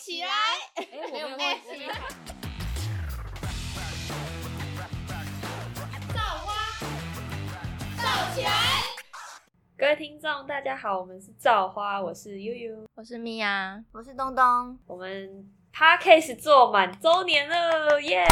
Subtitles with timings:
[0.00, 0.28] 起来！
[0.76, 1.44] 哎，我没有忘记。
[6.14, 6.54] 造花，
[7.98, 8.50] 造起来！
[9.76, 14.78] 各位听众，大家好，我们是造花，我是悠悠，我是米娅，我是东东。
[14.86, 18.26] 我们 Podcast 做满周年了，耶！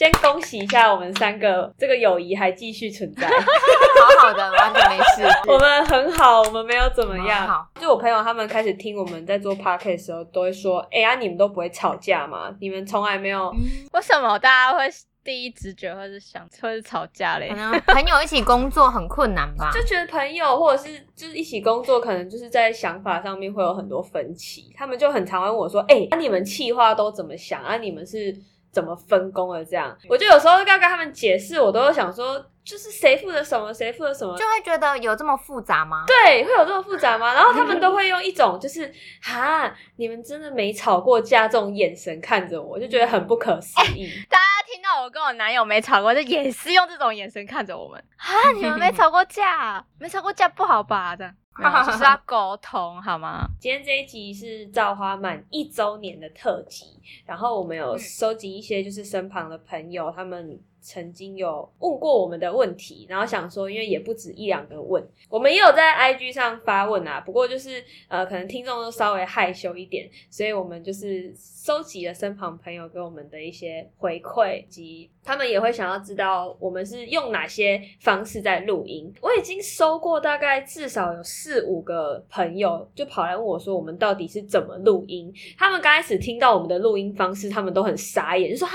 [0.00, 5.22] 先恭喜一下我们三个，这个友谊还继续存在， 好好的，完全没事。
[5.46, 7.46] 我们很好，我们没有怎么很样。
[7.46, 12.50] 好就我朋友他们开始听我们在做 Podcast 的时候，都会说：“哎、呀、你们都不会吵架吗？
[12.62, 13.50] 你们从来没有。
[13.92, 14.88] 为什么大家会
[15.22, 17.56] 第一直觉会是想会是吵架嘞可？
[17.56, 19.68] 能朋友一起工作很困难吧？
[19.76, 24.72] 就觉得朋友或者是就是一起工作，可能就是在想法上面会有很多分歧。
[24.74, 27.76] 他们就很常问我说：“哎、那、你们企划都怎么想啊？
[27.76, 28.34] 你们是
[28.72, 34.36] 怎么分工的？”这样，我就有时候要跟他们解释，我都会想说，就是谁负责什么，谁负责什么。
[34.36, 36.04] 就会觉得有这么复杂吗？
[36.06, 37.32] 对，会有这么复杂吗？
[37.34, 38.92] 然后他们都会用一种就是
[39.22, 44.08] 哈，你们真的没吵过架这种眼神看着我，就觉得很不可思议。
[44.28, 48.52] 大家听到我跟我男友没吵过，就也是用这种眼神看着我们啊！
[48.54, 51.16] 你们没吵过架，没吵过架不好吧？
[51.16, 53.46] 这样没有就是要 沟通好吗？
[53.60, 56.86] 今天这一集是造花满一周年的特辑，
[57.26, 79.12] 然后我们有收集一些就是身旁的朋友，他们曾经有问过我们的问题，然后想说，因为也不止一两个问，我们也有在 IG 上发问啊，不过就是呃，可能听众都稍微害羞一点，所以我们就是收集了身旁朋友给我们的一些回馈，及他们也会想要知道我们是用哪些方式在录音。
[79.20, 85.32] 我已经收过大概至少有四五个朋友就跑来问我说，我们到底是怎么录音？
[85.58, 88.74] 他们刚开始听到我们的录音方式，他们都很傻眼，就说啊。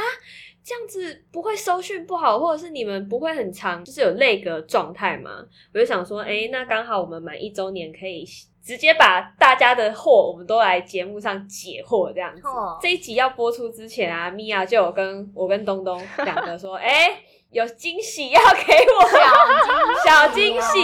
[0.65, 5.29] 这样子不会收讯不好，或者是你们不会很长，就是有累格状态吗？
[5.71, 8.25] 我就想说，哎、那刚好我们满一周年，可以
[8.63, 12.79] 直接把大家的货，我们都来节目上解惑这样子错。
[12.81, 17.21] 这一集要播出之前啊，米娅就有跟我跟东东 两个说，哎、
[17.51, 20.79] 有惊喜要给我，小惊喜。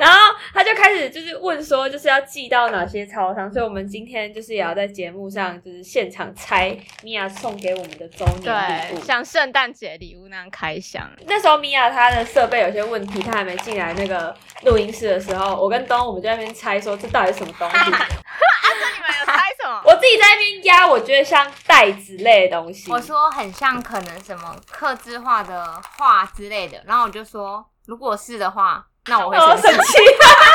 [0.00, 9.04] 然后他就开始就是问说，就是要寄到哪些超商，所以我们今天就是也要在节目上就是现场拆米娅送给我们的周年礼对，物。
[9.04, 11.06] 像圣诞节礼物那样开箱。
[11.26, 17.76] 那时候米娅她的设备有些问题，她还没进来那个录音室的时候，我跟东我们就在那边猜说这到底是什么东西。
[17.90, 19.82] 那你们有猜什么？
[19.84, 22.90] 我自己在那边压，我觉得像袋子类的东西。
[22.90, 29.92] 我说很像可能什么刻字化的画之类的，然后我就说，如果是的话，那我会我生生气。
[29.92, 29.98] 气，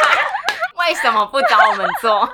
[0.79, 2.27] 为什么不找我们做？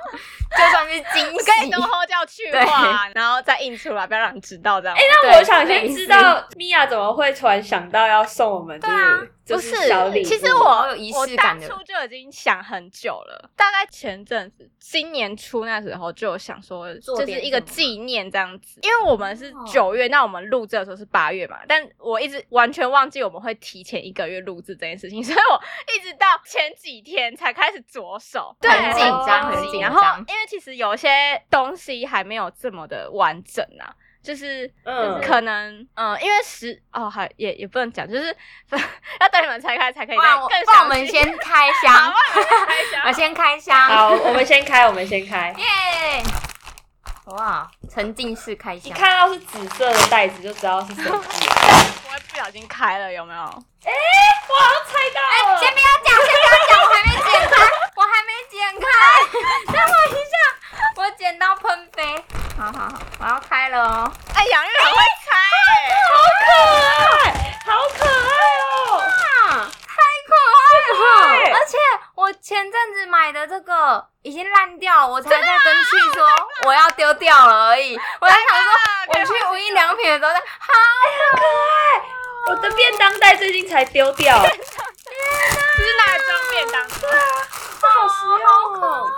[0.52, 4.98] 就算是惊喜可以都，后叫去化，然后再印出来，不要让人知道这样。
[4.98, 10.24] 哎、那我想先知道米娅怎么会突然想到要送我们就是就不是小礼物？
[10.24, 25.62] 其实我有仪我式感的当初就已经想很久了，大概前阵子今年初那时候就想说，做就是一个纪念这样子，因为我们是哦九月，那我们录制的时候是八月嘛，但我一直完全忘记我们会提前一个月录制这件事情， 所以我
[25.96, 31.10] 一直到前几天才开始着手，对，很紧张很很紧然后张因为其实有些
[31.50, 33.94] 东西还没有这么的完整啊。
[34.24, 38.36] 就是，嗯可能，嗯，因为十哦，还也也不能讲，就是
[39.20, 43.80] 要等你们拆开才可以更不然我详细们先开好箱， 我们开箱我先开箱。
[43.80, 45.54] 好，我们先开，我们先开。
[45.58, 46.24] 耶！
[47.26, 51.18] 哇，沉浸式开箱一，看到是紫色的袋子就知道是什么。
[51.18, 53.40] 不会不小心开了，有没有？
[53.40, 57.56] 我好像猜到了，先不要讲，先不要讲，我还没剪开，
[57.96, 58.86] 我还没剪开，
[59.74, 60.34] 等我一下，
[60.98, 62.24] 我剪刀喷飞。
[62.58, 64.12] 好好好，我要开了哦。
[64.36, 65.32] 哎，杨玉很会猜
[65.72, 66.52] 哎，好可
[67.26, 67.32] 爱，
[67.66, 69.00] 好可爱哦！
[69.00, 69.96] 啊，太
[70.28, 70.32] 可
[71.26, 71.58] 爱了！
[71.58, 71.78] 而且
[72.14, 76.28] 我前阵子买的这个已经烂掉，我才在跟去说
[76.66, 77.98] 我要丢掉了而已。
[78.20, 78.70] 我在想说，
[79.08, 82.02] 我去无印良品的时候，好可爱。
[82.48, 84.58] 我的便当袋最近才丢掉，好就是
[85.98, 86.96] 拿来装便当的。
[88.10, 89.12] 实用哦，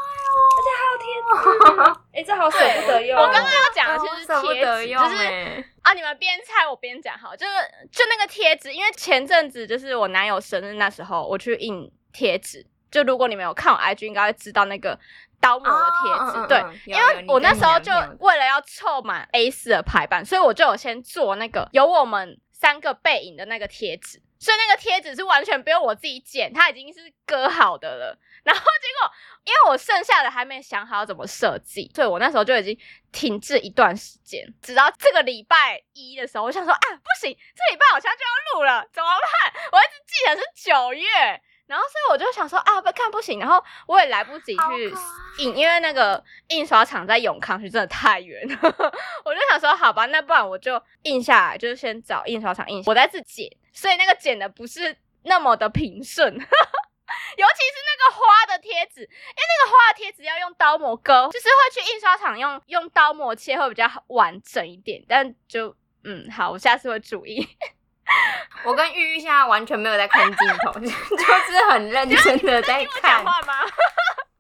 [0.56, 3.23] 而且还有贴纸，哎，这好舍不得用哦。
[3.23, 5.64] 我刚刚要讲的其实是舍不贴纸，得用就是哎。
[5.84, 7.53] 啊，你们边猜我边讲好，就是
[7.91, 12.66] 就那个贴纸，因为前阵子就是我男友生日那时候，我去印贴纸。
[12.90, 14.97] 就如果你们有看我 IG，应该会知道那个
[15.41, 16.47] 刀模的贴纸。
[16.47, 24.22] 对因为我那时候就为了要凑满 A 四的排版，所以我就有先做那个有我们三个背影的那个贴纸。
[24.43, 28.19] 所以那个贴纸是完全不用我自己剪，它已经是割好的了。
[28.43, 29.11] 然后结果，
[29.45, 32.78] 因为我剩下的还没想好怎么设计，所以我那时候就已经
[33.13, 34.45] 停滞一段时间。
[34.61, 39.53] 直到这个礼拜一的时候，我想说啊，不行，这礼拜好像就要录了，怎么办？
[39.72, 41.07] 我一直记得是九月，
[41.67, 44.93] 然后所以我就想说啊，不看不行，然后我也来不及去
[45.37, 48.57] 印，因为那个印刷厂在永康区真的太远了，
[49.23, 67.47] 我就想说好吧，那不然我就印下来，就是先找印刷厂印，我再自剪，所以那个剪的不是那么的平顺， 尤其是那个花的贴纸，因为那个花的贴纸要用刀模割，就是会去印刷厂用用刀模切会比较好完整一点，但就嗯好，我下次会注意。
[68.64, 73.23] 我跟玉玉现在完全没有在看镜头， 就是很认真的在看。
[73.23, 73.53] 话吗？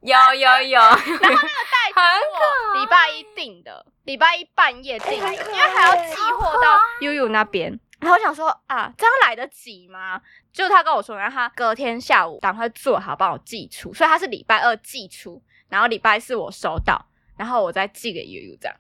[0.01, 2.25] 有 有有，然后那个袋子是
[2.73, 7.79] 我礼拜一订的，礼拜一半夜订的，因为还要寄货到悠悠那边。
[8.03, 10.21] 然后我想说啊，这样来得及吗？
[10.51, 17.05] 就他跟我说，然后他隔天下午赶快做好帮我寄出，所以他是礼拜二寄出，然后礼拜四我收到，
[17.37, 18.75] 然后我再寄给悠悠这样。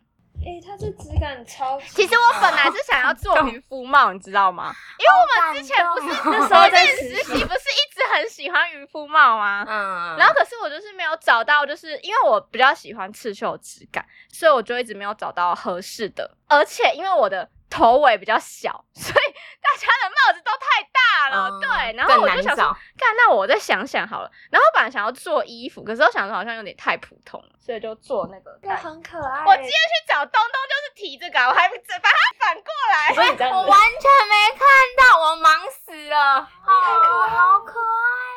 [0.45, 1.85] 哎、它这质感超级。
[1.87, 4.73] 其实我本来是想要做渔夫帽，你知道吗？
[4.99, 5.09] 因为
[5.47, 9.63] 我们之前不是那时候在之前实习，不是一直很喜欢渔夫帽吗？
[9.65, 16.35] 嗯，然后可是我就是没有找到，就是因为我比较喜欢刺绣质感，所以我就一直没有找到合适的。
[16.49, 21.49] 而且因为我的头围比较小， 所以大家的帽子都太大了。
[21.49, 24.29] 嗯对，然后我就想说找，干，那我再想想好了。
[24.51, 28.69] 然后本来想要做衣服，可是我想说好像有点太普通了，所以就做那个这。
[28.75, 29.43] 很可爱。
[29.45, 33.09] 我今天去找东东就是提这个啊，我还把它反过来。
[33.49, 34.61] 我完全没看
[34.99, 36.39] 到，我忙死了。
[36.39, 38.32] 哦，好可爱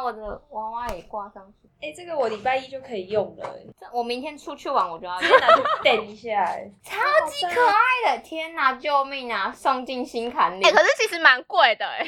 [0.00, 1.68] 把我的娃娃也挂上去。
[1.82, 6.72] 哎、这个我礼拜一就可以用了、欸，这我明天出去玩我就要直接拿去垫一下、欸。
[6.82, 8.22] 超级可爱的！
[8.22, 9.52] 天哪，救命啊！
[9.54, 10.64] 送进心坎里。
[10.64, 12.02] 哎、可是其实蛮贵的哎、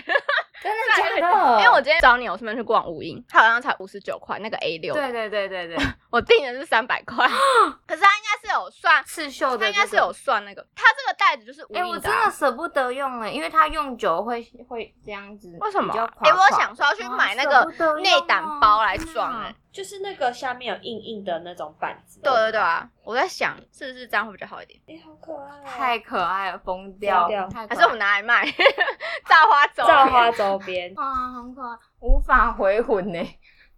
[0.63, 1.61] 真的假的？
[1.61, 5.77] 因为我今天找你，我顺便去逛无印，它好像才五十九块，那个 A 六，对对对对对，
[6.11, 7.27] 我订的是三百块，
[7.87, 10.13] 可是它应该是有算，刺绣的、它应该是有。
[10.13, 15.57] 算那个，它这个袋子就是无哎、我印的啊、真的舍不得用哎，因为它用久会会这样子。
[15.59, 15.93] 为什么？
[16.21, 17.65] 哎、我想说要去啊买那个
[18.03, 22.21] 内胆啊包来装哎、嗯就是那个下面有硬硬的那种板子。
[22.21, 25.65] 对对对啊，我在想是不是这样会比较好一点，哎、好可爱、啊。
[25.65, 33.19] 太可爱了，疯掉掉还是我们拿来卖造花周造花周边，啊， 很可爱，无法回魂呢，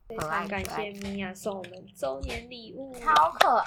[0.08, 2.92] 非常感谢米娅送我们周年礼物。
[2.98, 3.64] 超可爱。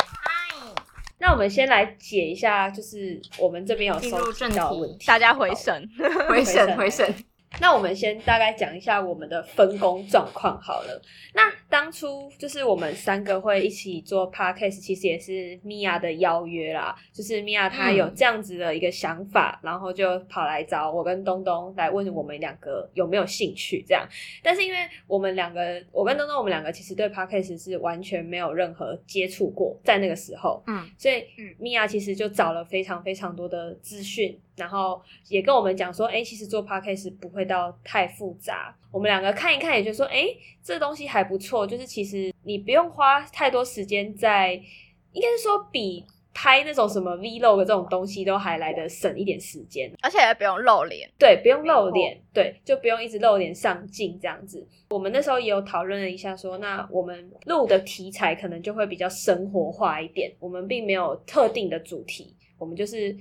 [1.19, 4.19] 那我们先来解一下，就是我们这边有收
[4.55, 5.07] 到的问题。
[5.07, 5.89] 大家回神。
[6.29, 7.15] 回神神回神，
[7.59, 11.01] 那我们先大概讲一下我们的分工状况好了。
[11.33, 16.95] 那当初就是我们三个会一起做 podcast，其实也是米娅的邀约啦。
[17.13, 24.07] 就是米娅她有这样子的一个想法，然后就跑来找我跟东东来问我们两个有没有兴趣这样。
[24.43, 24.77] 但是因为
[25.07, 38.75] 我们两个，我跟东东我们两个其实对 podcast 是完全没有任何接触过，在那个时候，嗯，所以嗯米娅其实就找了非常非常多的资讯，然后也跟我们讲说，哎、其实做 podcast 不会到太复杂。
[38.91, 40.25] 我们两个看一看，也就说，哎、
[40.63, 44.53] 这东西还不错，就是其实你不用花太多时间在，
[45.13, 49.91] 应该是说比拍那种什么 vlog 这种东西都还来得省一点时间。
[50.01, 54.67] 而且也不用露脸，对，不用露脸，对，就不用一直露脸上镜这样子。
[54.89, 63.15] 我们那时候也有讨论了一下说那我们录的题材可能就会比较生活化一点，我们并没有特定的主题，我们就是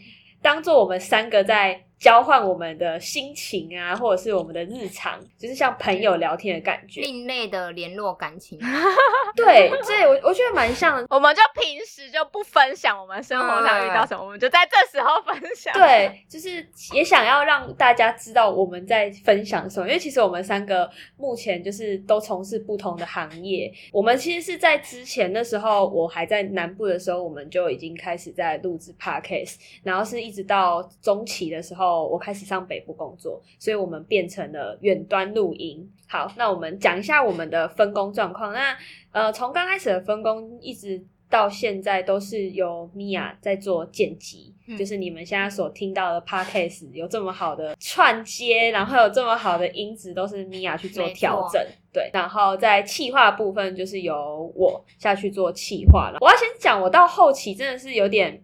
[0.47, 7.01] 当做我们三个在交换我们的心情啊，或者是我们的日常，就是像朋友聊天的感觉。
[7.01, 8.59] 另类的联络感情。
[9.35, 11.05] 对，这我我觉得蛮像。
[11.09, 23.73] 我们就平时就不分享我们生活上遇到什么，我们就在这时候分享。，对，就是也想要让大家知道我们在分享什么，因为其实我们三个目前就是都从事不同的行业。
[23.93, 35.91] 我们其实是在之前的时候，我还在南部的时候，我们就已经开始在录制 podcast，然后是一直到中期的时候，我开始上北部工作，所以我们变成了远端录音。
[36.09, 38.53] 好，那我们讲一下我们的分工状况。
[38.53, 38.77] 那
[39.11, 51.61] 呃，从刚开始的分工一直到现在，都是由米娅在做剪辑，嗯就是你们现在所听到的 podcast 有这么好的串接，然后有这么好的音质，都是米娅去做调整。
[51.93, 56.19] 对，然后在企划部分就是由我下去做企划了。
[56.21, 58.41] 我要先讲，我到后期真的是有点。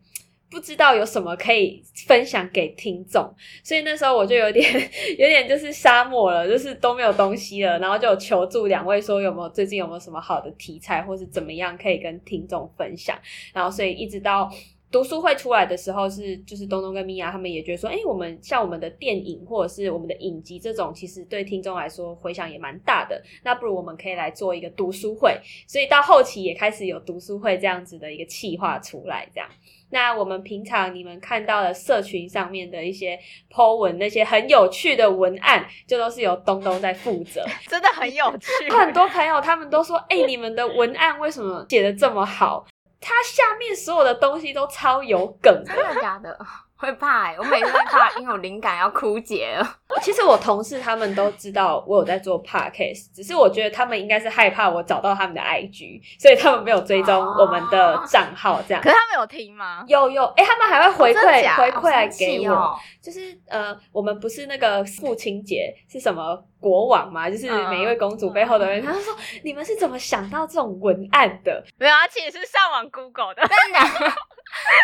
[0.53, 4.71] 不知道有什么可以分享给听众，所以那时候我就有点
[5.19, 13.19] 有点就是沙漠了，就是都没有东西了，然后就求助两位说有没有最近有没有什么好的题材，或是怎么样可以跟听众分享。
[13.55, 14.53] 然后所以一直到
[14.93, 23.21] 读书会出来的时候是，就是东东跟米娅他们也觉得说，哎、我们像我们的电影或者是我们的影集这种，其实对听众来说回响也蛮大的。
[23.43, 29.49] 那不如我们可以来做一个读书会，所以到后期也开始有读书会这样子的一个企划出来，这样。
[29.91, 33.19] 那我们平常你们看到的社群上面的一些
[33.51, 37.45] po 文，那些很有趣的文案，就都是由东东在负责。
[37.69, 38.71] 真的很有趣。
[38.71, 42.67] 很多朋友他们都说：“哎、你们的文案为什么写的这么好？
[43.03, 45.75] 它下面所有的东西都超有梗的。
[45.75, 46.39] 真的假的？
[46.83, 49.77] 会怕哎、我每次会怕，因为我灵感要枯竭了。
[50.03, 58.61] 其实我同事他们都知道我有在做 podcast，只是我觉得他们应该是害怕我找到他们的 IG，所以他们没有追踪我们的账号。
[58.67, 59.85] 这样可是他们有听吗？
[59.87, 62.55] 有有，哎、他们还会回馈、回馈来给我。
[62.55, 67.29] 哦就是呃，我们不是那个父亲节是什么国王嘛？
[67.29, 69.13] 就是嗯每一位公主背后的人，他就说
[69.43, 71.65] 你们是怎么想到这种文案的？
[71.77, 73.43] 没有，啊其实是上网 Google 的。
[73.43, 73.81] 真的，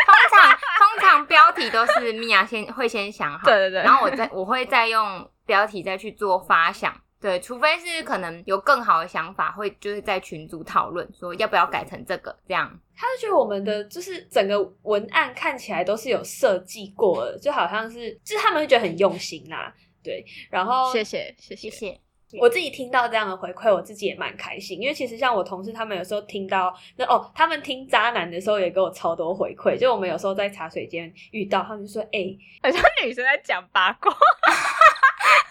[0.07, 6.95] 通常通常标题都是米娅先会先想好，对对对然后我再我会再用标题再去做发想。
[7.21, 12.71] 对，除非是可能有更好的想法，会就是在群组讨论说要不要改成这个这样。
[12.97, 19.75] 他就觉得我们的就是整个文案看起来都是有设计过的，就好像是就是他们会觉得很用心啦。
[20.01, 21.69] 对，然后谢谢谢谢。
[21.69, 22.01] 谢谢。
[22.39, 34.13] 我自己听到这样的回馈，我自己也蛮开心，因为其实像我同事他们有时候听到那哦，他们听渣男的时候也给我超多回馈，就我们有时候在茶水间遇到，他们就说哎、好像女生在讲八卦。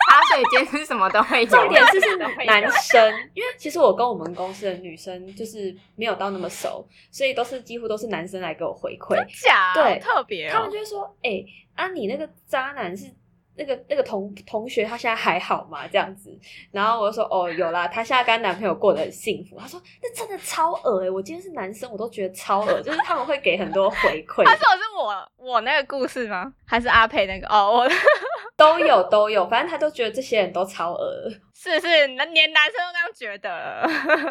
[0.09, 9.73] 茶水间是什么都会有，重点是是男生，因为其实我跟我们公司的女生就是没有到那么熟，所以都是几乎都是男生来给我回馈，假？
[9.73, 10.51] 对特别哦。
[10.53, 10.71] 他们。
[10.71, 11.43] 就会说：“哎、
[11.75, 13.05] 啊，你那个渣男是
[13.57, 16.37] 那个那个同同学，他现在还好吗？”这样子，
[16.71, 26.53] 然后我就说：“哦，有啦，他现在跟男朋友过得很幸福。”他说：“那真的超恶哎、我今天是男生，我都觉得超恶，就是他们会给很多回馈 他，说的是我我那个故事吗？
[26.65, 27.47] 还是阿佩那个？
[27.47, 27.89] 哦，我
[28.55, 33.87] 都有都有，反正他都觉得这些人都超恶。”是是，连男生都这样觉得了。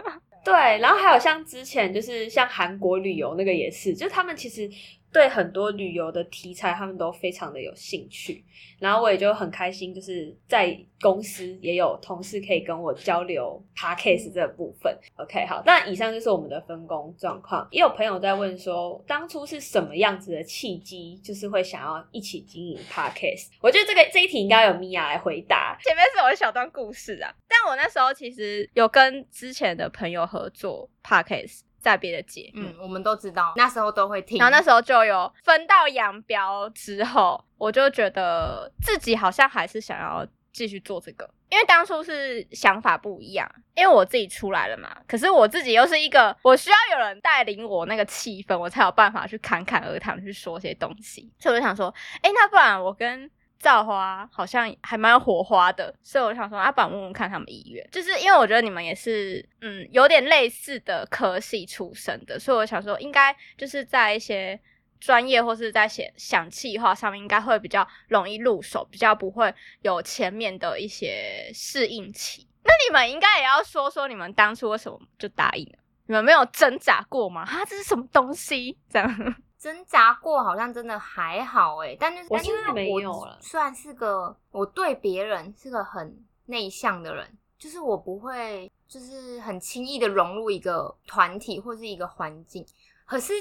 [0.45, 4.71] 对，然后还有像之前就是像韩国旅游那个也是，就是他们其实
[5.16, 8.44] 对很多旅游的题材他们都非常的有兴趣，
[8.78, 14.94] 然后我也就很开心，就是在公司也有同事可以跟我交流 podcast 这部分。
[15.16, 17.66] OK，好，那以上就是我们的分工状况。
[17.70, 23.46] 也有朋友在问说，当初是什么样子的契机，就是会想要一起经营 podcast？
[23.62, 25.78] 我觉得这个这一题应该由米娅来回答。
[25.82, 34.38] 前面是有一小段故事啊，但我那时候其实有跟之前的朋友合作 podcast，在别的节目，嗯，我们都知道，那时候都会听。
[34.38, 53.31] 然后那时候就有分道扬镳之后，我就觉得自己好像还是想要继续做这个，因为当初是想法不一样，因为我自己出来了嘛，可是我自己又是一个我需要有人带领我那个气氛，我才有办法去侃侃而谈，去说些东西，所以我就想说，哎，那不然我跟。
[53.59, 64.59] 造花好像还蛮有火花的，所以我想说，啊，不然问问看他们意愿，就是因为我觉得你们也是，嗯，有点类似的科系出身的，所以我想说，应该就是在一些
[65.01, 72.47] 专业或是在写想企划上面，应该会比较容易入手，比较不会有前面的一些适应期。
[72.65, 75.79] 那你们应该也要说说你们当初为什么就答应了？
[76.07, 77.43] 你们没有挣扎过吗？
[77.43, 78.79] 啊，这是什么东西？
[78.89, 79.35] 这样
[79.66, 92.64] 挣扎过，好像真的还好哎，但就是我但因为我有了算是个我对别人是个很内向的人，就是我不会就是很轻易的融入一个团体或是一个环境。
[93.04, 93.32] 可是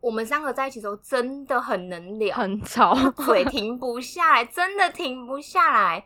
[0.00, 6.02] 我们三个在一起的时候真的很能聊，很吵，嘴停不下来，真的停不下来。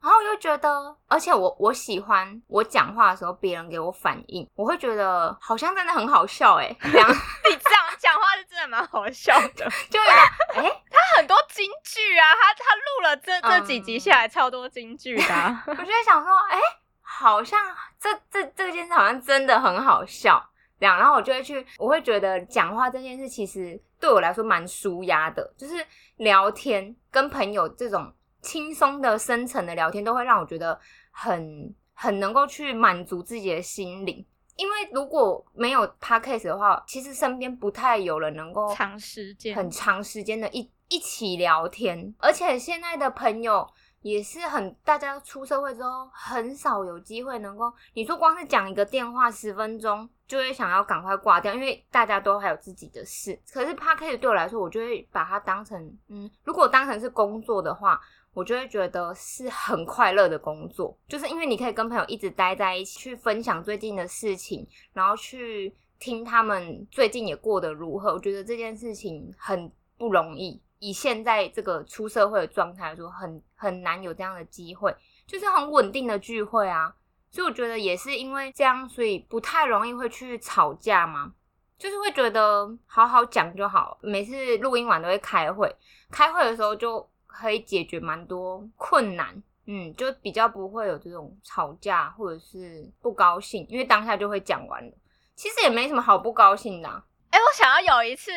[0.00, 9.70] 然后我又觉得，而且我我喜欢我讲话的时候别人给我反应，我会觉得好像真的很好笑哎，这样 你这样讲话是真的蛮好笑的。
[9.90, 10.10] 就有
[10.54, 10.82] 哎。
[10.90, 16.58] 他很多京剧啊，他他录了这这几集嗯下来超多京剧的啊、 我就在想说，哎、
[17.00, 17.58] 好像
[17.98, 20.42] 这这这件事好像真的很好笑，
[20.78, 25.84] 这样，然后我就会去，我会觉得讲话这件事其实对我来说蛮舒压的，就是
[26.16, 30.78] 聊天跟朋友这种轻松的、深层的聊天，都会让我觉得
[31.10, 34.26] 很很能够去满足自己的心灵。
[34.56, 43.66] 因为如果没有 podcast 的话，其实身边不太有人能够长时间很长时间的一一起聊天，而且现在的朋友
[44.02, 53.40] 也是很，大家出社会之后很少有机会能够，你说光是讲一个电话十分钟，就会想要赶快挂掉，因为大家都还有自己的事。
[53.52, 58.00] 可是 p a r k 对我来说，我就会把它当成，嗯，如果当成是工作的话。
[58.32, 68.12] 我就会觉得是很快乐的工作，就是因为你可以跟朋友一直待在一起，去分享最近的事情，然后去听他们最近也过得如何。
[68.12, 74.94] 我觉得这件事情很不容易，以现在这个出社会的状态来说，很很难有这样的机会，
[75.26, 76.94] 就是很稳定的聚会啊。
[77.32, 81.32] 所以我觉得也是因为这样，所以不太容易会去吵架嘛，
[81.78, 83.98] 就是会觉得好好讲就好。
[84.02, 85.72] 每次录音完都会开会，
[86.10, 94.92] 开会的时候就可以解决蛮多困难，嗯，就比较不会有这种吵架或者是不高兴，因为当下就会讲完了。
[95.34, 98.30] 其实也没什么好不高兴的、啊，哎、我想要有一次，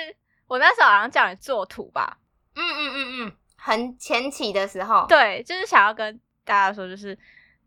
[0.48, 2.18] 我那时候好像叫你做图吧，
[2.56, 7.18] 嗯嗯嗯嗯，很前期的时候，对，就是想要跟大家说，就是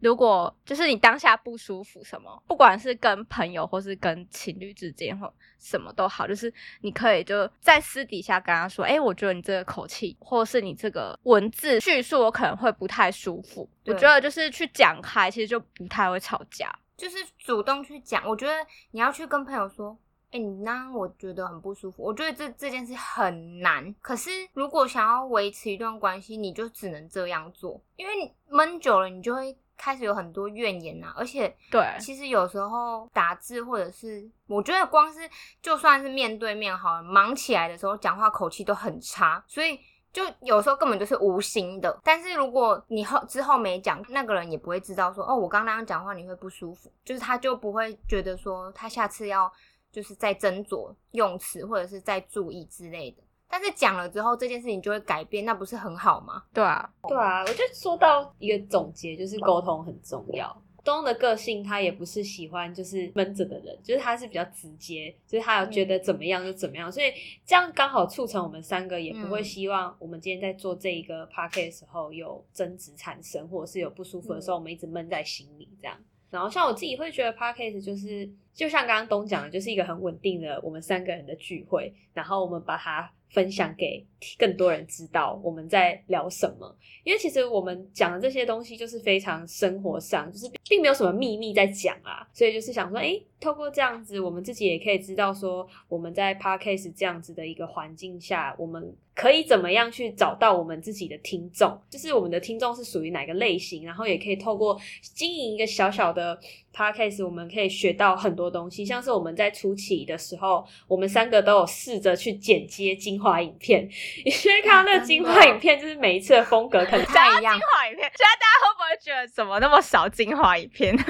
[0.01, 13.69] 如果就是你当下不舒服什么，不管是跟朋友或是跟情侣之间或什么都好，就是你可以就在私底下跟他说，哎、我觉得你这个口气或是你这个文字叙述，我可能会不太舒服。
[13.87, 16.71] 我觉得就是去讲开，其实就不太会吵架。
[16.97, 18.27] 就是主动去讲。
[18.27, 18.55] 我觉得
[18.91, 19.97] 你要去跟朋友说，
[20.31, 22.03] 哎、你那样我觉得很不舒服。
[22.03, 23.95] 我觉得这这件事很难。
[24.01, 35.21] 可是如果想要维持一段关系，你就只能这样做，因为你闷久了，你就会开始有很多怨言啊、而且对其实有时候打字或者是，我觉得光是
[35.61, 39.79] 就算是面对面好了，忙起来的时候讲话口气都很差，所以
[40.13, 42.01] 就有时候根本就是无心的。
[42.03, 49.53] 但是如果你后之后没讲，那个人也不会知道说，哦，我刚刚那样讲话你会不舒服，就是他就不会觉得说他下次要
[49.93, 53.23] 就是再斟酌用词或者是再注意之类的。
[53.49, 56.43] 但是讲了之后，这件事情就会改变，那不是很好吗？
[56.53, 60.63] 对啊，对啊，我就说到一个总结，就是沟通很重要。
[60.85, 67.07] 东的个性，他也不是喜欢就是闷着的人，就是他是比较直接，就是他有觉得怎么样就怎么样，所以
[67.45, 75.97] 这样刚好促成我们三个也不会嗯希望我们今天在做这一个 p a r k 的时候有争执产生，或者是有不舒服的时候，我们一直闷在心里这样。
[76.31, 84.05] 然后像我自己会觉得 p a r k 就是就像刚刚东讲的，就是一个很稳定的我们三个人的聚会，然后我们把它分享给
[84.39, 86.77] 更多人知道我们在聊什么。
[87.05, 106.39] 因为其实我们讲的这些东西就是非常生活上，就是并没有什么秘密在讲啊，所以就是想说，诶，透过这样子，我们自己也可以知道说，我们在 podcast 这样子的一个环境下，我们可以怎么样去找到我们自己的听众，就是我们的听众是属于哪个类型，然后也可以透过经营一个小小的
[106.75, 113.89] podcast，我们可以学到很多东西，像是我们在初期的时候，我们三个都有试着去剪接精华影片，
[114.25, 120.97] 你就会看到那个精华影片，就是每一次的风格可能不太一样精，华影片，现在大家会不会觉得怎么那么少精华影片？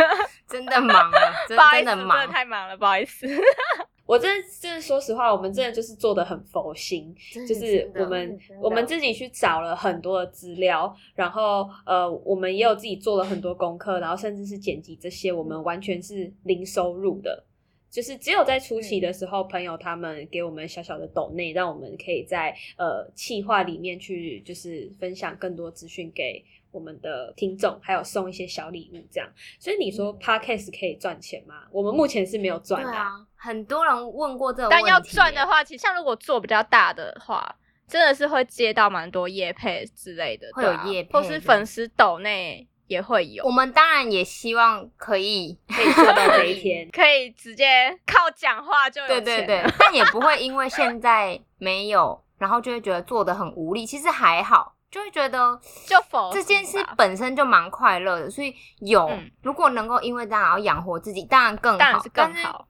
[0.49, 2.33] 真的忙了，真不好意思，真的忙真的。
[2.33, 3.27] 太忙了，不好意思。
[4.07, 7.13] 我真的真的说实话，我们真的就是做的很佛心，
[7.49, 17.45] 就是我们我们自己去找了很多的资料，然后呃，我们也有自己做了很多功课，然后甚至是剪辑这些，我们完全是零收入的。
[17.91, 29.29] 就是只有在初期的时候，朋友他们给我们小小的抖内，让我们可以在呃企划里面去，就是分享更多资讯给我们的听众，还有送一些小礼物这样。
[29.59, 31.65] 所以你说 podcast 可以赚钱吗？
[31.71, 37.57] 我们目前是没有赚的、对啊，很多人问过这个问题，但要赚的话，其实像如果做比较大的话，
[37.89, 46.89] 真的是会接到蛮多业配之类的，会有配或是粉丝抖内也会有我，们当然也希望可以， 可以做到这一 天。
[46.93, 53.85] 可以直接靠讲话就有对钱对对，但也不会因为现在没有，然后就会觉得做的很无力。
[53.87, 62.67] 其实还好，就会觉得就否这件事本身就蛮快乐的，所以有、嗯如果能够因为这样然后养活自己，当然更好，当然是更好。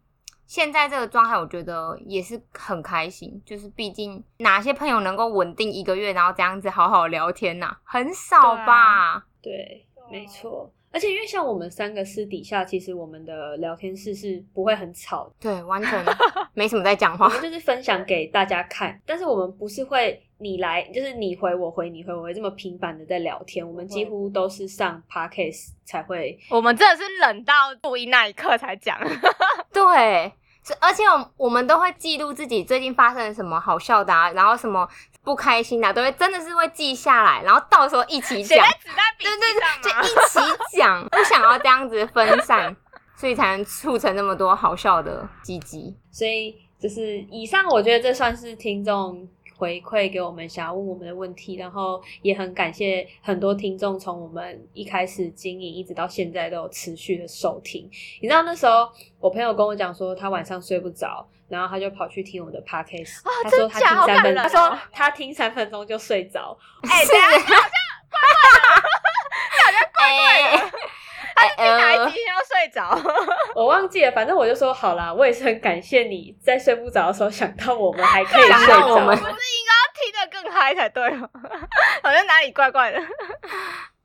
[0.46, 9.24] 现在这个状态，我觉得也是很开心，就是毕竟哪些朋友能够稳定一个月，然后这样子好好聊天呐、很少对啊吧？
[9.42, 10.70] 对，没错。
[10.92, 16.02] 而且因为像我们三个私底下，其实我们的聊天室是不会很吵的，对，完全
[16.54, 17.26] 没什么在讲话。
[17.26, 26.38] 我们就是分享给大家看，但是我们不是会你来，就是你回我回你回我回这么频繁的在聊天，我们几乎都是上 podcast 才会。
[26.48, 28.98] 我们真的是冷到录音那一刻才讲
[29.74, 30.32] 对，是
[30.80, 34.88] 而且我我们都会记录自己最近发生了什么好笑的啊，然后什么
[35.22, 38.58] 不开心的啊、都会真的是会记下来，然后到时候一起讲
[39.18, 39.36] 对对
[39.82, 40.08] 对，就？
[40.08, 42.74] 一起讲，不想要这样子分散，
[43.16, 45.96] 所以才能促成那么多好笑的积极。
[46.10, 57.88] 所以就是以上，我觉得这算是听众回馈给我们想要问我们的问题，然后也很感谢很多听众从我们一开始经营一直到现在都有持续的收听。
[58.20, 58.88] 你知道那时候
[59.18, 66.56] 我朋友跟我讲说他晚上睡不着，然后他就跑去听我的 podcast，、他说他听三分，钟他说哦他听三分钟就睡着
[72.10, 72.96] 集要睡睡着。
[73.56, 78.82] 我忘记了，反正我就说好啦，我也是很感谢你在睡不着的时候想到我们还可以睡着。
[78.92, 81.30] 不是应该要听得更嗨才对吗？
[82.04, 82.98] 好像哪里怪怪的。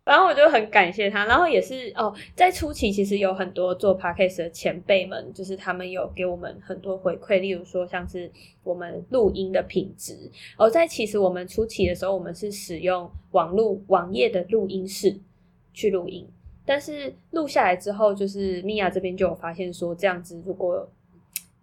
[0.03, 8.31] 然后我就很感谢他，然后也是哦，在初期其实有很多做 podcast 的前辈们，就是他们有给我们很多回馈，例如说像是
[8.63, 10.17] 我们录音的品质。
[10.57, 15.19] 哦，在其实我们初期的时候，我们是使用网络网页的录音室
[15.71, 16.27] 去录音，
[16.65, 20.87] 但是录下来之后，就是米娅这边就有发现说，这样子如果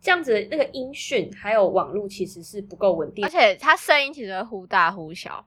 [0.01, 5.45] 这样子那个音讯还有网络其实是不够稳定而，且它声音其实会忽大忽小，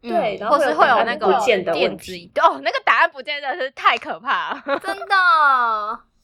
[0.00, 1.96] 对，然后或是会有那个不见的电。
[1.96, 2.30] 子音。
[2.36, 4.62] 哦，那个答案不见真的是太可怕了。
[4.80, 5.14] 真的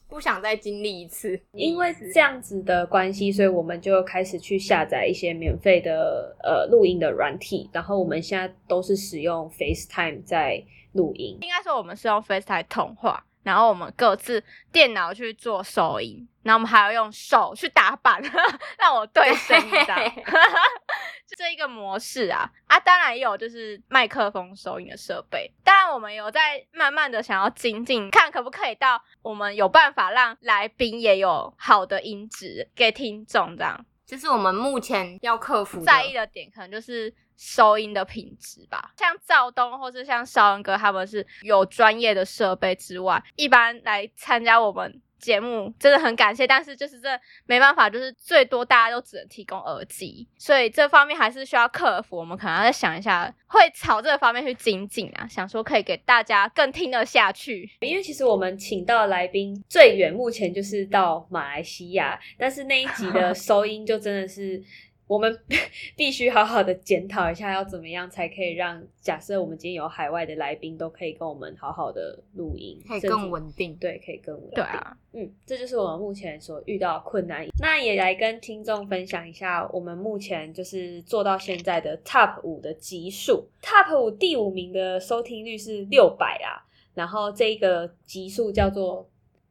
[0.09, 11.37] 不想再经历一次，因为这样子的关系，所以我们就开始去下载一些免费的呃录音的软体，然后我们现在都是使用 FaceTime 在录音。
[11.43, 18.21] 应该说我们是用 FaceTime 通话，然后我们各自电脑去做收音，然后我们还要用手去打板，
[18.79, 20.15] 让我对声音这样
[21.27, 33.87] 就 这一个模式啊啊，当然也有就是麦克风收音的设备，当然我们有在慢慢的想要精进，看可不可以到我们有办法让来宾也有好的音质给听众这样。
[34.07, 38.93] 这是我们目前要克服在意的点可能就是收音的品质吧。
[38.99, 47.09] 像赵东或是像少恩哥，他们是有专业的设备之外，一般来参加我们节目真的很感谢，但是就是这
[47.47, 52.17] 没办法，就是最多大家都只能提供耳机，所以这方面还是需要克服。
[52.17, 57.69] 我们可能要再想一下，会朝这个方面去精进啊，想说可以给大家更听得下去。
[57.81, 64.63] 因为其实我们请到的来宾最远目前就是到马来西亚，但是那一集的 收音就真的是
[65.09, 65.37] 我们
[65.97, 73.75] 必须好好的检讨一下，要怎么样才可以让假设我们今天有海外的来宾都可以跟我们好好的录音，可以甚至更稳定。
[73.77, 74.55] 对，可以更稳定。
[74.55, 77.47] 对啊，嗯，这就是我们目前所遇到的困难。
[77.61, 83.49] 那也来跟听众分享一下，我们目前就是做到现在的 Top 五的集数。
[83.63, 86.61] Top 五第五名的收听率是六百啊，
[86.95, 89.05] 然后这一个集数叫做《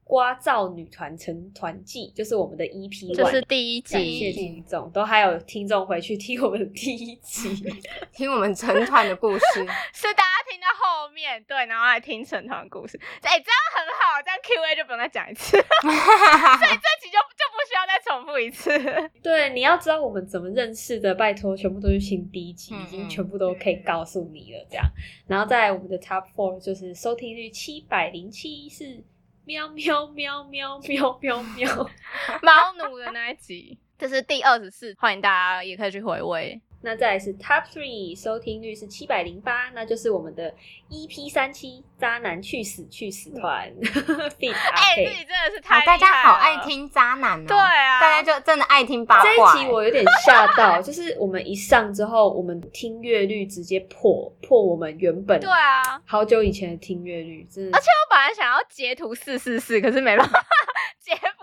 [0.08, 7.50] 瓜噪女团成团记》，就是我们的 EP，这是第一感谢集，听众，都还有听众回去听我们的第一集。
[8.14, 9.44] 听我们成团的故事，
[9.94, 12.98] 是大家听到后面对，然后来听成团故事。
[13.22, 19.12] 哎、这样很好，这样 Q A 就不用再讲一次， 所以这集就就不需要再重复一次。
[19.22, 24.66] 对，你要知道我们怎么认识的，拜托，全部都是听第一集，嗯已经全部都可以告诉你了。
[24.70, 24.86] 这样，
[25.28, 29.04] 然后在我们的 Top Four 就是收听率七百零七是
[29.48, 31.90] 喵喵喵喵喵喵喵。
[32.44, 36.62] 猫奴的那一集，这是第二十四，欢迎大家也可以去回味。
[36.88, 40.50] 那再来是 Top Three 收听率是七百零八，那就是我们的
[40.90, 45.06] EP 三七渣男去死去死团 哎、这 K。
[45.06, 46.56] 集真的是太、啊大家好爱。
[46.64, 47.46] 听渣男哦。
[47.46, 49.60] 对啊，大家就真的爱听八卦这。
[49.60, 60.42] 一期我有点吓到，就是我们一上之后，我们听阅率直接破破我们原本对啊，好久以前的听阅率，真的而且我本来想要截图四四四，可是没办法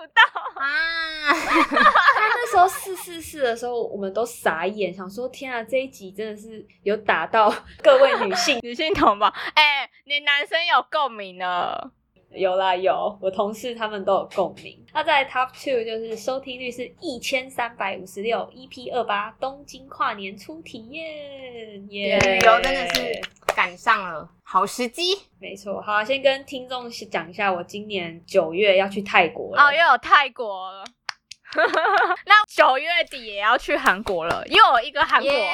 [0.08, 0.22] 到。
[0.54, 8.58] 啊，他那时候四四四的时候，我们都傻眼，想说天啊，这一集真的是有打到 各位女性。
[8.62, 11.92] 女性同胞，哎、你男生有共鸣了。
[12.30, 14.84] 有啦有，我同事他们都有共鸣。
[14.92, 23.20] 那在 Top Two 就是收听率是一千三百五十六，EP 二八东京跨年初体验，耶、旅游真的是
[23.54, 25.02] 赶上了好时机。
[25.40, 25.82] 没错。
[25.82, 29.60] 好，先跟听众讲一下，我今年九月要去泰国了。
[29.60, 30.84] 哦，又有泰国了。
[32.26, 35.52] 那九月底也要去韩国了，又有一个韩国耶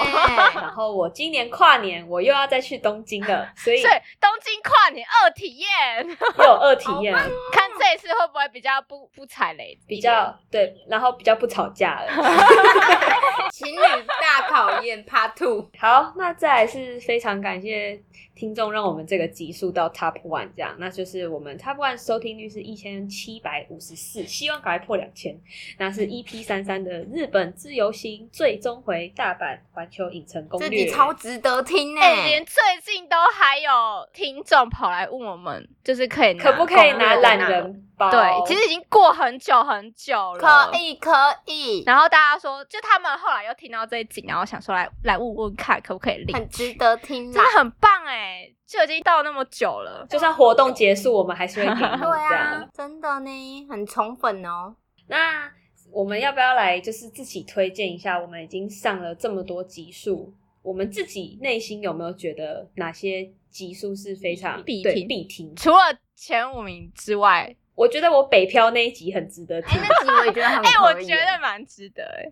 [0.55, 6.07] 然后我今年跨年我又要再去东京了，所以所以东京跨年二体验，
[6.39, 7.23] 又有二体验了。
[7.53, 12.11] 看这一次会不会比较不不踩雷，比较对，然后比较不吵架了。
[13.53, 13.83] 情侣
[14.23, 18.01] 大考验 Part Two，好，那再来是非常感谢
[18.35, 25.39] 听众让我们这个集数到 Top One，这样，那就是我们 Top One 收听率是一千七百五十四，希望赶快破两千。
[25.79, 33.71] 那是 EP 三三的日本自由行最终回大阪环球影城攻略，这集超值得听呢、哎、连最近都还有
[34.13, 38.11] 听众跑来问我们，就是可以可不可以拿懒人包？
[38.11, 40.81] 对，其实已经过很久很久了，可。
[40.81, 41.13] 以可
[41.45, 47.59] 以，然后大家说，就他们后来又听到这一集，然后想说来来问问看可不可以领，很值得听啦真的。
[47.59, 50.05] 很棒哎，就已经到那么久了。
[50.11, 54.75] 就算活动结束，我们还是会给你 对这样啊。，真的呢，很宠粉哦。
[55.07, 55.51] 那
[55.93, 58.21] 我们要不要来就是自己推荐一下？
[58.21, 65.55] 我们已经上了这么多集数，我们自己内心有没有觉得哪些集数是非常对必听必听？
[65.55, 65.77] 除了
[66.17, 69.81] 前五名之外，我觉得我北漂那一集很值得哎、听。
[69.81, 72.31] 那集我也觉得很 哎、我觉得蛮值得哎、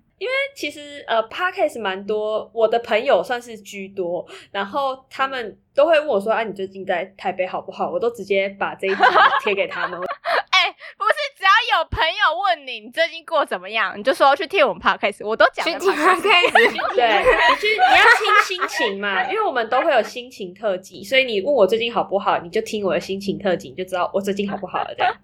[0.55, 8.97] 其实呃，podcast 蛮多，我的朋友算是居多，然后他们都会问我说：“啊，你最近在台北好不好？”我都直接把这一集
[9.43, 9.99] 贴给他们。
[10.59, 24.93] 哎、不是，只要有朋友问你你最近过怎么样，你就说去听我们 podcast，我都讲了去听 podcast 开始，对，你去你要听心情嘛，因为我们都会有心情特辑，所以你问我最近好不好，你就听我的心情特辑，你就知道我最近好不好了。
[24.97, 25.15] 这样，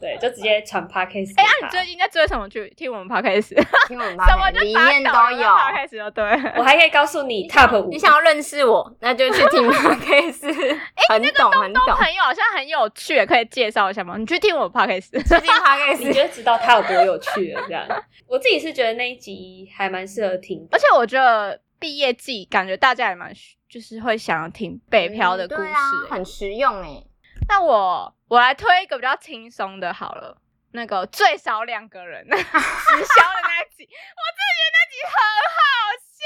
[0.00, 1.52] 对，就直接传 podcast 给哎、他。
[1.60, 2.72] 那你最近在追什么剧？
[2.76, 3.54] 听我们 podcast，
[3.88, 5.48] 听我们什么 podcast 里面都有。
[5.48, 6.24] podcast 就对。
[6.56, 10.78] 我还可以告诉你 top 五， 你想要认识我，那就去听 podcast，
[11.08, 11.84] 很懂很懂。
[11.96, 14.16] 朋友好像很有趣，可以介绍一下吗？
[14.18, 17.62] 你去听我们 podcast，去听 podcast，你就知道他有多有趣了。
[17.66, 17.86] 这样，
[18.28, 23.32] 我自己是觉得那一集还蛮适合听，而且我觉得毕业季感觉大家也蛮
[23.68, 25.70] 就是会想要听北漂的故事、
[26.10, 27.02] 很实用哎。
[27.48, 30.36] 那我我来推一个比较轻松的好了，
[30.72, 35.14] 那个最少两个人 直销的那一集，我真的觉得那集很
[35.54, 35.58] 好
[36.02, 36.24] 笑。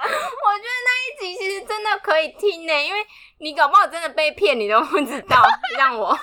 [0.10, 3.06] 我觉得那一集其实真的可以听呢，因为
[3.38, 5.46] 你搞不好真的被骗，你都不知道。
[5.76, 6.18] 让我那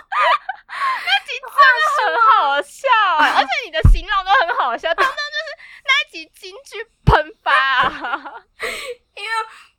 [1.25, 2.88] 集真的，很好笑
[3.19, 5.49] 哎、而且你的形容都很好笑，当当就是
[5.86, 8.34] 那一集金句喷发、啊。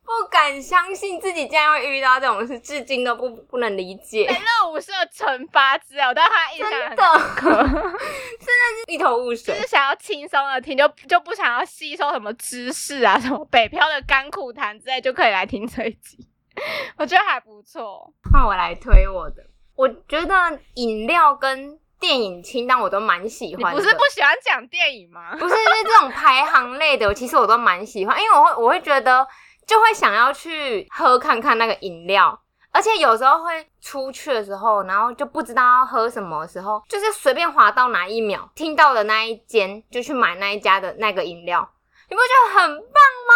[0.09, 7.05] 不敢相信自己竟然会遇到这种事，至今都不不能理解，北乐武是有惩罚之类，我对他印象很真的，
[7.45, 7.93] 真的
[8.41, 9.67] 是一头雾水就是。
[9.67, 16.27] 想要轻松的听，就就不想要吸收什么知识啊，什么北漂的甘苦谈之类，就可以来听这一集。
[16.97, 18.11] 我觉得还不错。
[18.33, 19.45] 换我来推我的，
[19.77, 23.79] 我觉得饮料跟电影清单我都蛮喜你欢的。
[23.79, 25.37] 不是不喜欢讲电影吗？
[25.37, 29.27] 不是，是这种排行类的，其实我都蛮喜欢，因为我会我会觉得
[29.69, 32.41] 就会想要去喝看看那个饮料，
[32.73, 41.69] 而且有时候会出去的时候，然后就不知道要喝什么的时候，就是随便滑到哪一秒听到的那一间就去买那一家的那个饮料，
[42.09, 43.35] 你不觉得很棒吗？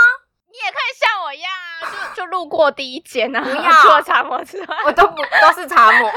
[0.50, 1.50] 你也可以像我一样
[1.82, 3.70] 啊，就就路过第一间啊，不要。
[3.82, 6.10] 除了茶魔之外，我都不都是茶沫，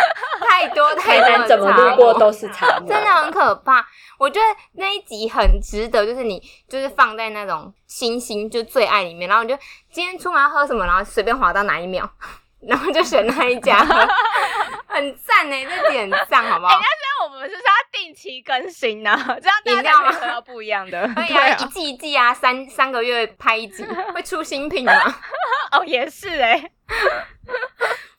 [0.48, 3.86] 太多太多台南怎么路过都是茶， 真的很可怕。
[4.18, 9.58] 我觉得那一集很值得，就是你就是放在那种星星就最爱里面，然后你就
[9.90, 12.08] 今天出门要喝什么，然后随便滑到哪一秒，
[12.66, 13.78] 然后就选那一家，
[14.86, 16.80] 很赞呢，这点很赞，好不好？
[16.80, 17.60] 那我们是要
[17.92, 21.02] 定期更新呢、这样大家饮料吗才可以喝到不一样的。
[21.14, 23.84] 可以啊，对啊一，季一季啊，三三个月拍一集，
[24.14, 24.92] 会出新品吗？
[25.72, 26.70] 哦，也是哎、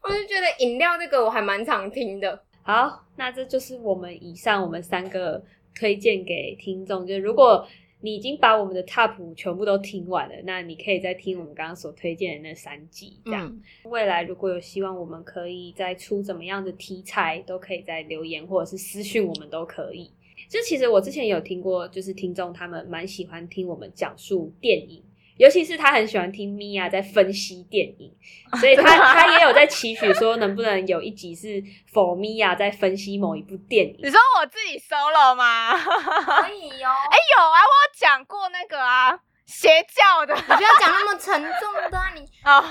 [0.03, 5.43] 我就觉得饮料这个我还蛮常听的，好，那这就是我们以上我们三个
[5.75, 7.05] 推荐给听众。
[7.05, 7.67] 就如果
[8.01, 13.19] 你已经把我们的 Top 五全部都听完了，那你可以再听我们刚刚所推荐的那三集。
[13.25, 20.09] 这样，嗯，未来如果有希望我们可以再出怎么样的题材，都可以在留言或者是私讯我们都可以。
[20.47, 25.03] 就其实我之前有听过，就是听众他们蛮喜欢听我们讲述电影。
[25.39, 28.13] 尤其是他很喜欢听米娅在分析电影，
[28.60, 34.10] 所以他他也有在期许说，能不能有一集是否米娅在分析某一部电影你。
[34.10, 35.71] 说我自己 solo 吗？
[35.71, 36.91] 可以哦。
[37.10, 39.17] 哎、有啊，我有讲过那个啊，
[39.49, 42.63] 邪教的你不要讲那么沉重的啊、你哦，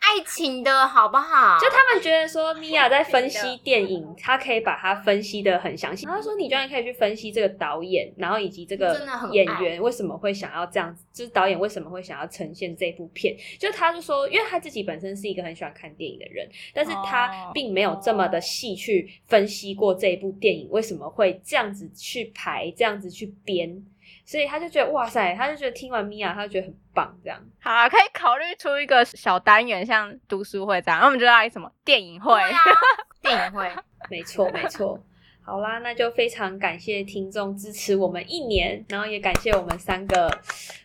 [0.00, 1.58] 爱情的好不好？
[1.58, 6.04] 就他们觉得说，米娅在分析电影，她可以把它分析的很详细。
[6.04, 9.00] 他说，你居然可以去分析这个导演，然后以及这个
[9.32, 13.34] 演员为什么会想要这样子，就是导演为什么会想要呈现这部片。
[13.58, 23.82] 就他就说，因为他自己本身是一个很喜欢看电影的人，但是他哦并没有这么的细去分析过这一部电影为什么会这样子去排，这样子去编。
[24.28, 27.40] 所以他就觉得哇塞，他就觉得听完米娅，他就觉得很棒，这样。
[27.62, 32.34] 好啊，可以考虑出一个小单元，像读书会这样，那我们就来什么电影会。
[32.34, 32.58] 对啊，
[33.22, 33.72] 电影会。
[34.10, 35.02] 没错，没错。
[35.42, 40.30] 好啦，那就非常感谢听众支持我们一年，然后也感谢我们三个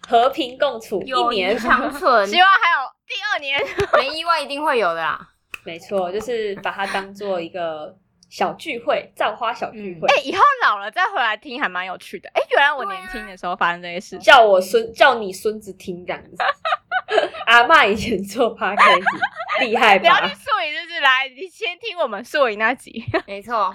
[0.08, 1.58] 和平共处一年。
[1.58, 3.60] 长存， 希望还有第二年。
[4.00, 5.20] 没意外一定会有的啦。
[5.66, 7.94] 没错，就是把它当做一个
[8.34, 10.08] 小聚会，造花小聚会。
[10.08, 12.28] 哎、以后老了再回来听还蛮有趣的。
[12.34, 14.20] 哎、原来我年轻的时候发生这些事情。
[14.22, 16.36] 叫我孙，叫你孙子听这样子。
[17.46, 19.04] 阿嬷以前做 podcast
[19.60, 20.34] 厉害吧不要去？
[20.34, 23.06] 宿营，就是来，你先听我们素影那集。
[23.28, 23.72] 没错，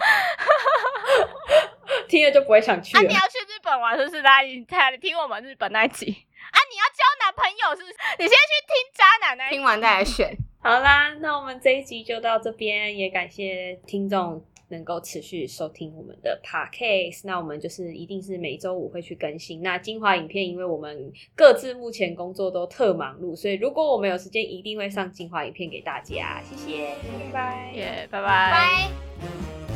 [2.09, 3.14] 听了就不会想去啊，你。
[3.14, 4.23] 要去日本玩，是不是？
[4.23, 6.07] 来，你来听我们日本那集。
[6.51, 7.94] 啊，你要交男朋友是不是？
[8.18, 10.37] 你先去听渣男那一集听完再来选。
[10.61, 17.23] 好啦，那我们这一集就到这边，也感谢听众能够持续收听我们的 podcast。
[17.25, 19.62] 那我们就是一定是每周五会去更新。
[19.62, 26.42] 那精华影片，因为我们各自目前工作都特忙碌，所以如果我们有时间，一定会上精华影片给大家。
[26.42, 27.73] 谢谢，拜拜。
[27.75, 28.27] 耶拜拜。
[28.27, 29.67] 拜。